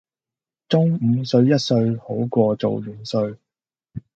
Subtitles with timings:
[0.67, 3.37] 中午睡一睡好過做元帥